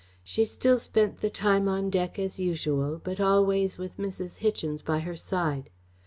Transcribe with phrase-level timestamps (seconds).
[0.23, 4.37] She still spent the time on deck as usual, but always with Mrs.
[4.39, 5.69] Hichens by her side.